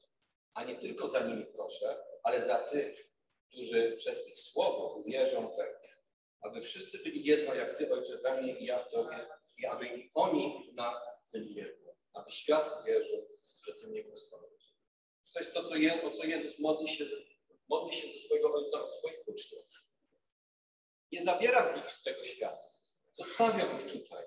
[0.54, 3.08] A nie tylko za nimi proszę, ale za tych,
[3.48, 5.94] którzy przez ich słowo uwierzą we mnie.
[6.40, 9.26] Aby wszyscy byli jedno, jak Ty, Ojcze, we mnie i ja w Tobie,
[9.58, 11.92] i aby oni w nas byli jedno.
[12.12, 13.28] Aby świat uwierzył,
[13.66, 14.54] że Ty mnie posłałeś.
[15.34, 17.04] To jest to, co je, o co Jezus modli się,
[17.68, 19.64] modli się do swojego Ojca, o swoich uczniów.
[21.12, 22.66] Nie zabieram ich z tego świata.
[23.12, 24.24] Zostawiam ich tutaj.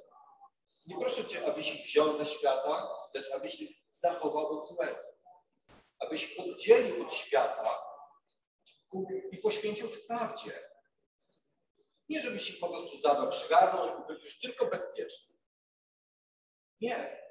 [0.87, 5.16] Nie proszę Cię, abyś ich wziął ze świata, lecz abyś ich zachował od złego.
[5.99, 7.83] Abyś oddzielił od świata
[9.31, 10.69] i poświęcił w prawdzie.
[12.10, 15.38] Nie, żebyś ich po prostu zabrał, przygarnął, żeby byli już tylko bezpieczni.
[16.81, 17.27] Nie.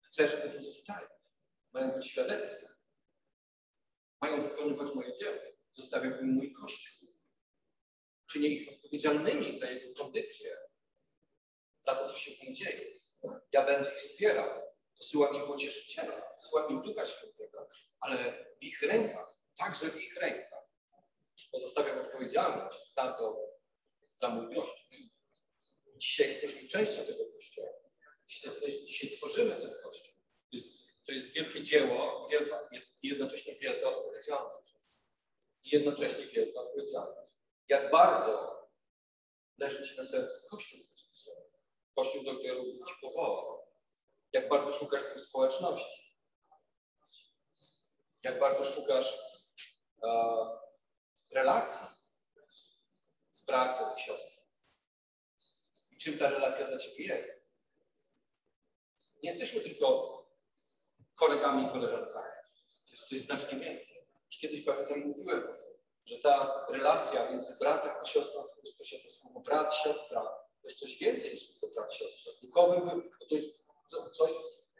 [0.00, 1.06] Chcę, żeby tu zostali.
[1.72, 2.74] Mają być świadectwem.
[4.20, 5.40] Mają wykonywać moje dzieło.
[5.72, 7.08] Zostawiam im mój Kościół.
[8.26, 10.56] Czynię ich odpowiedzialnymi za jego kondycję,
[11.80, 13.00] za to, co się z nim dzieje.
[13.52, 14.60] Ja będę ich wspierał.
[14.98, 17.39] Posyłam im pocieszyciela, posyłam im Ducha Świętego,
[18.00, 20.64] ale w ich rękach, także w ich rękach,
[21.52, 23.36] pozostawiam odpowiedzialność za to,
[24.16, 24.86] za mój Kościół.
[25.96, 27.68] Dzisiaj jesteśmy częścią tego Kościoła.
[28.26, 30.14] Dzisiaj, jesteśmy, dzisiaj tworzymy ten Kościół.
[30.50, 34.74] To jest, to jest wielkie dzieło, wielka, jest jednocześnie wielka odpowiedzialność.
[35.64, 37.32] Jednocześnie wielka odpowiedzialność.
[37.68, 38.60] Jak bardzo
[39.58, 40.80] leży Ci na sercu Kościół.
[41.96, 43.66] Kościół, do którego Ci powołał.
[44.32, 46.09] Jak bardzo szukasz swojej społeczności.
[48.22, 49.18] Jak bardzo szukasz
[50.04, 50.08] e,
[51.30, 51.86] relacji
[53.30, 54.42] z bratem i siostrą.
[55.92, 57.50] I czym ta relacja dla Ciebie jest?
[59.22, 60.16] Nie jesteśmy tylko
[61.18, 62.30] kolegami i koleżankami.
[62.90, 63.96] Jest coś znacznie więcej.
[64.26, 65.70] Już kiedyś pamiętam mówiłem o tym,
[66.04, 70.22] że ta relacja między bratem a siostrą w Chrystusie to słowo brat, siostra,
[70.62, 72.32] to jest coś więcej niż tylko brat, siostra.
[72.42, 73.66] Duchowy, to jest
[74.12, 74.30] coś,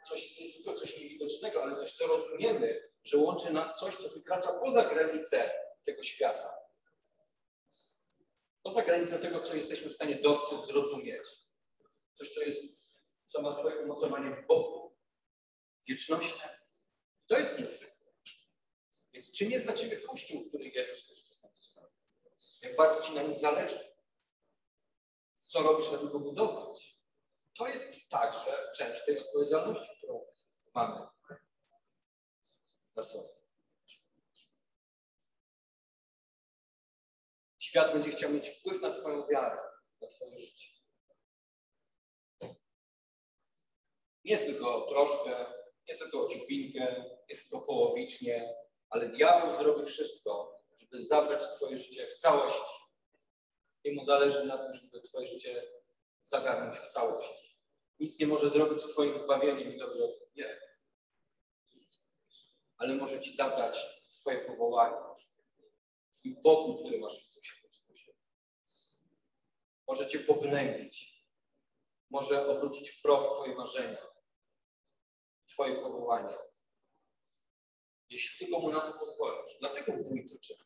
[0.09, 4.09] coś, nie jest tylko coś niewidocznego, ale coś, co rozumiemy, że łączy nas coś, co
[4.09, 5.51] wykracza poza granice
[5.85, 6.61] tego świata.
[8.63, 11.27] Poza granicę tego, co jesteśmy w stanie dostrzec, zrozumieć.
[12.13, 12.95] Coś, co jest,
[13.27, 14.97] co ma swoje umocowanie w Bogu,
[15.87, 16.41] wieczności.
[17.27, 17.91] To jest niezwykłe.
[19.13, 21.91] Więc czym jest dla Ciebie Kościół, który Jezus Chrystus nam zostawił?
[22.61, 23.91] Jak bardzo Ci na nim zależy?
[25.47, 27.01] Co robisz, żeby go budować?
[27.57, 30.25] To jest także część tej odpowiedzialności, którą
[30.75, 31.07] mamy
[32.95, 33.29] na sobie.
[37.59, 39.57] Świat będzie chciał mieć wpływ na Twoją wiarę,
[40.01, 40.67] na Twoje życie.
[44.23, 45.45] Nie tylko troszkę,
[45.89, 48.55] nie tylko ciupinkę, nie tylko połowicznie,
[48.89, 52.81] ale diabeł zrobi wszystko, żeby zabrać Twoje życie w całości.
[53.83, 55.63] Jemu zależy na tym, żeby Twoje życie
[56.23, 57.57] zagarnąć w całości.
[57.99, 60.70] Nic nie może zrobić z Twoim zbawieniem i dobrze o tym wie.
[62.81, 64.97] Ale może Ci zabrać Twoje powołanie,
[66.13, 68.11] Twój pokój, który masz w Jezusie Chrystusie.
[69.87, 71.21] Może Cię pognębić.
[72.09, 74.07] Może obrócić w proch Twoje marzenia,
[75.47, 76.35] Twoje powołanie.
[78.09, 79.57] Jeśli tylko Mu na to pozwolisz.
[79.59, 80.59] Dlatego bój to czyni.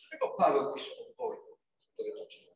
[0.00, 1.58] Dlatego Paweł pisze o boju,
[1.94, 2.50] który toczymy.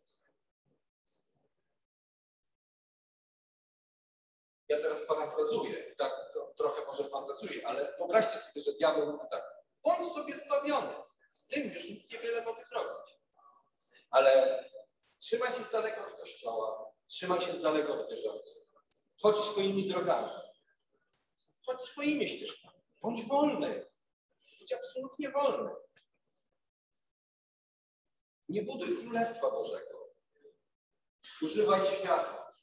[4.68, 9.44] Ja teraz parafrazuję, tak to, trochę może fantazuję, ale wyobraźcie sobie, że diabeł mówi tak,
[9.84, 10.94] bądź sobie zbawiony,
[11.32, 13.18] z tym już nic niewiele mogę zrobić.
[14.10, 14.64] Ale
[15.18, 16.94] trzymaj się z daleka od Kościoła.
[17.06, 18.64] Trzymaj się z daleka od wierzących.
[19.22, 20.30] Chodź swoimi drogami.
[21.66, 22.82] Chodź swoimi ścieżkami.
[23.02, 23.90] Bądź wolny.
[24.58, 25.70] Bądź absolutnie wolny.
[28.48, 30.14] Nie buduj Królestwa Bożego.
[31.42, 32.54] Używaj świata.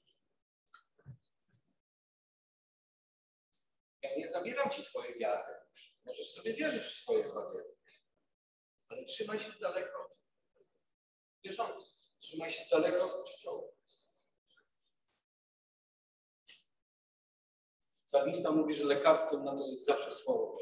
[4.01, 5.54] Ja nie zabieram ci twojej wiary.
[6.06, 7.76] Możesz sobie wierzyć w swoje zbawienie.
[8.90, 10.18] Ale trzymaj się z daleka od
[11.44, 11.94] wierzących.
[12.20, 13.64] Trzymaj się z daleka od Kościoła.
[18.08, 20.58] Psalmista mówi, że lekarstwem na to jest zawsze Słowo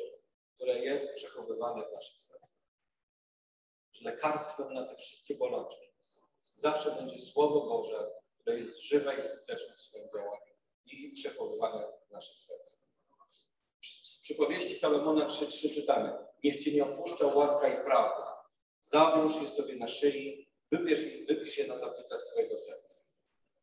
[0.55, 2.59] które jest przechowywane w naszych sercach.
[3.91, 5.89] Że lekarstwem na te wszystkie bolączki
[6.55, 10.53] zawsze będzie Słowo Boże, które jest żywe i skuteczne w swoim działaniu
[10.85, 12.78] i przechowywane w naszych sercach.
[14.29, 16.13] Przypowieści Salomona 3.3 czytamy
[16.43, 18.43] Niech Cię nie opuszcza łaska i prawda.
[18.81, 22.95] Zawiąż je sobie na szyi, wypisz, wypisz je na tablicach swojego serca.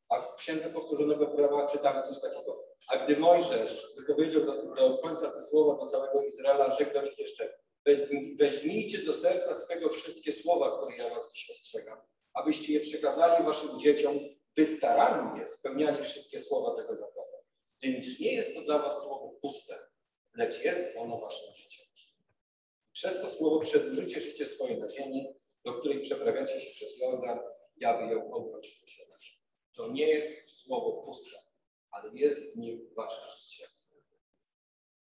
[0.09, 2.65] A w Księdze Powtórzonego Prawa czytamy coś takiego.
[2.89, 7.19] A gdy Mojżesz wypowiedział do, do końca te słowa do całego Izraela, rzekł do nich
[7.19, 7.59] jeszcze
[8.39, 11.99] weźmijcie do serca swego wszystkie słowa, które ja was dziś ostrzegam,
[12.35, 14.19] abyście je przekazali waszym dzieciom,
[14.57, 17.37] by starannie spełniali wszystkie słowa tego zakonu.
[17.81, 19.79] Gdyż nie jest to dla was słowo puste,
[20.37, 21.87] lecz jest ono waszym życiem.
[22.93, 25.27] Przez to słowo przedłużycie życie swoje na ziemi,
[25.65, 27.39] do której przeprawiacie się przez Jordan,
[27.87, 29.27] aby ją objąć w posiadanie.
[29.77, 31.37] To nie jest słowo puste,
[31.91, 33.69] ale jest w nim wasze życie.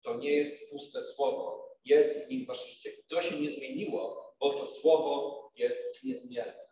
[0.01, 2.91] To nie jest puste słowo, jest w nim wasze życie.
[3.07, 6.67] To się nie zmieniło, bo to słowo jest niezmienne.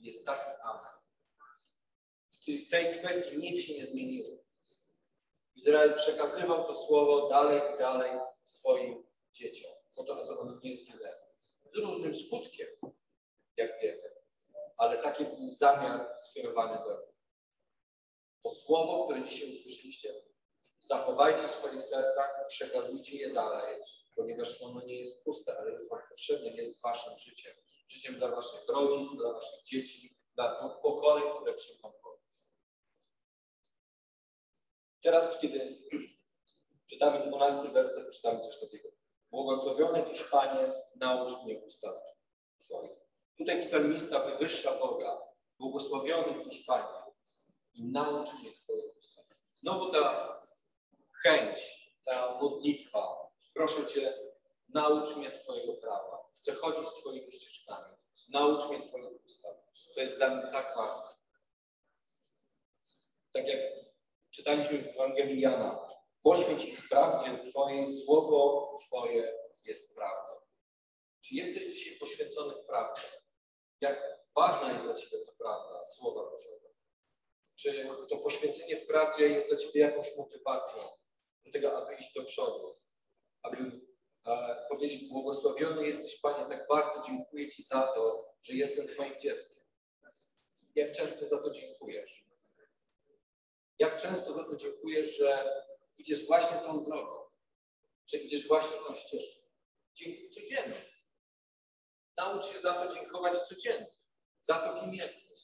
[0.00, 1.00] Jest taki amen.
[2.30, 4.28] W tej kwestii nic się nie zmieniło.
[5.60, 8.10] Izrael przekazywał to słowo dalej i dalej
[8.44, 11.30] swoim dzieciom, po to, aby ono nie zginęło.
[11.74, 12.68] Z różnym skutkiem,
[13.56, 14.14] jak wiemy,
[14.78, 17.10] ale taki był zamiar skierowany do.
[18.42, 20.14] To słowo, które dzisiaj usłyszeliście,
[20.80, 23.82] zachowajcie w swoich sercach, przekazujcie je dalej,
[24.16, 27.52] ponieważ ono nie jest puste, ale jest wam potrzebne, jest waszym życiem.
[27.88, 31.92] Życiem dla waszych rodzin, dla waszych dzieci, dla pokoleń, które przyjdą
[35.02, 35.78] Teraz, kiedy
[36.86, 38.88] czytamy dwunasty werset, czytamy coś takiego.
[39.30, 41.94] Błogosławiony Tyś, Panie, naucz mnie ustaw
[42.60, 42.90] Twoich.
[43.38, 45.20] Tutaj psalmista wywyższa Boga.
[45.58, 47.04] Błogosławiony Tyś, Panie,
[47.74, 49.24] i naucz mnie Twoich ustaw.
[49.52, 50.36] Znowu ta
[51.22, 51.58] chęć,
[52.04, 53.30] ta modlitwa.
[53.54, 54.14] Proszę Cię,
[54.68, 56.30] naucz mnie Twojego prawa.
[56.36, 57.96] Chcę chodzić Twoimi ścieżkami.
[58.28, 59.56] Naucz mnie Twoich ustaw.
[59.94, 61.16] To jest dla mnie tak ważne.
[63.32, 63.89] Tak jak
[64.30, 65.88] czytaliśmy w Ewangelii Jana.
[66.22, 70.34] Poświęć ich w prawdzie Twojej, słowo Twoje jest prawdą.
[71.20, 73.02] Czy jesteś dzisiaj poświęcony prawdzie?
[73.80, 76.70] Jak ważna jest dla Ciebie ta prawda, słowa Bożego?
[77.56, 80.82] Czy to poświęcenie w prawdzie jest dla Ciebie jakąś motywacją
[81.44, 82.80] do tego, aby iść do przodu?
[83.42, 83.56] Aby
[84.26, 89.60] e, powiedzieć, błogosławiony jesteś Panie, tak bardzo dziękuję Ci za to, że jestem Twoim dzieckiem.
[90.74, 92.29] Jak często za to dziękujesz?
[93.80, 95.62] Jak często za to dziękujesz, że
[95.98, 97.30] idziesz właśnie tą drogą,
[98.06, 99.40] że idziesz właśnie tą ścieżką.
[99.94, 100.82] Dziękuj codziennie.
[102.16, 103.94] Naucz się za to dziękować codziennie,
[104.40, 105.40] za to, kim jesteś.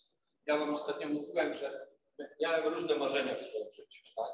[0.47, 1.89] Ja Wam ostatnio mówiłem, że
[2.41, 4.03] miałem różne marzenia w swoim życiu.
[4.17, 4.31] Tak?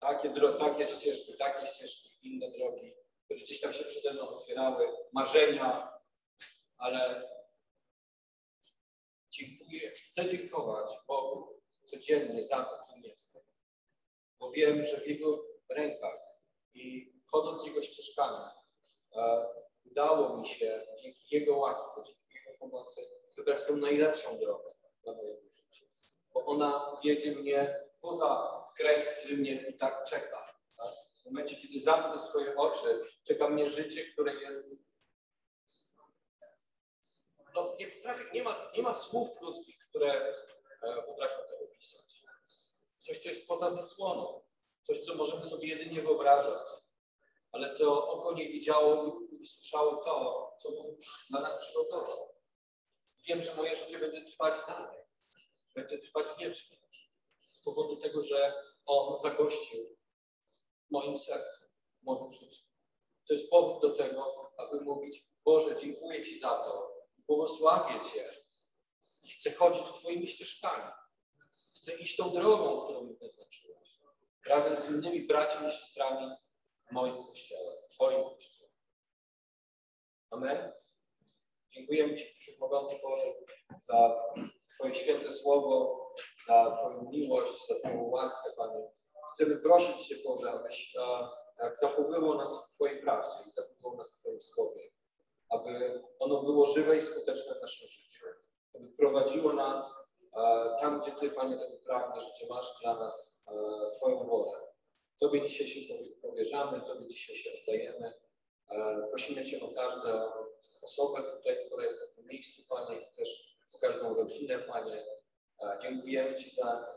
[0.00, 5.92] Takie, takie ścieżki, takie ścieżki, inne drogi, które gdzieś tam się przede mną otwierały, marzenia,
[6.76, 7.30] ale
[9.30, 13.42] dziękuję, chcę dziękować Bogu codziennie za to, jestem.
[14.38, 16.20] Bo wiem, że w Jego rękach
[16.74, 18.44] i chodząc Jego ścieżkami,
[19.16, 19.46] e,
[19.84, 23.00] udało mi się dzięki Jego łasce, dzięki Jego pomocy
[23.36, 24.70] wybrać tą najlepszą drogę
[25.02, 25.86] dla mojego życia.
[26.34, 30.44] Bo ona wiedzie mnie poza kres, który mnie i tak czeka.
[30.78, 30.94] Tak?
[31.22, 34.74] W momencie, kiedy zamknę swoje oczy, czeka mnie życie, które jest
[37.54, 40.34] no, nie, potrafię, nie, ma, nie ma słów ludzkich, które
[40.82, 41.49] e, potrafią.
[43.00, 44.42] Coś, co jest poza zasłoną.
[44.82, 46.68] Coś, co możemy sobie jedynie wyobrażać.
[47.52, 50.98] Ale to oko nie widziało i słyszało to, co Bóg
[51.30, 52.34] dla nas przygotował.
[53.26, 55.00] Wiem, że moje życie będzie trwać dalej.
[55.74, 56.80] Będzie trwać wiecznie.
[57.46, 58.54] Z powodu tego, że
[58.86, 59.96] On zagościł
[60.90, 61.64] moim sercu,
[62.02, 62.64] w moim życiu.
[63.28, 68.30] To jest powód do tego, aby mówić, Boże, dziękuję Ci za to, błogosławię Cię
[69.22, 70.92] i chcę chodzić Twoimi ścieżkami.
[71.80, 74.00] Chcę iść tą drogą, którą mi wyznaczyłeś.
[74.46, 76.30] Razem z innymi braćmi i siostrami
[76.90, 78.70] moim kościele, w Twoim kościele.
[80.30, 80.72] Amen.
[81.72, 83.34] Dziękujemy Ci, Wszechmogący Boże,
[83.78, 84.22] za
[84.74, 86.00] Twoje święte słowo,
[86.46, 88.90] za Twoją miłość, za Twoją łaskę, Panie.
[89.34, 91.28] Chcemy prosić Cię, Boże, abyś e,
[91.58, 94.90] tak zachowywał nas w Twojej prawdzie i zachowywał nas w Twoim słowie,
[95.50, 98.26] aby ono było żywe i skuteczne w naszym życiu,
[98.74, 103.90] aby prowadziło nas E, tam, gdzie Ty, Panie, tego pragniesz, gdzie masz dla nas e,
[103.90, 104.58] swoją wolę.
[105.20, 108.12] Tobie dzisiaj się powierzamy, Tobie dzisiaj się oddajemy.
[108.70, 110.30] E, prosimy Cię o każdą
[110.82, 115.04] osobę tutaj, która jest na tym miejscu, Panie, i też o każdą rodzinę, Panie.
[115.82, 116.96] Dziękujemy Ci za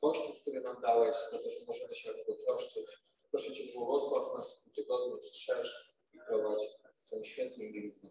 [0.00, 2.86] Kościół, który nam dałeś, za to, że możemy się o niego troszczyć.
[3.30, 6.62] Proszę Cię, błogosław nas w tym tygodniu, strzeż i prowadź
[6.94, 8.10] w tym świętym imieniu.